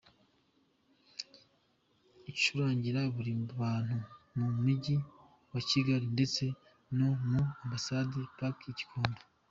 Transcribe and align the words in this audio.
Icurangira 2.31 3.01
muri 3.15 3.31
Bambu 3.57 3.97
mu 4.37 4.47
mujyi 4.63 4.95
wa 5.51 5.61
Kigali 5.69 6.05
ndetse 6.15 6.43
no 6.97 7.09
muri 7.27 7.43
ambasadazi 7.63 8.21
Paki 8.37 8.65
i 8.71 8.77
Gikondo. 8.79 9.21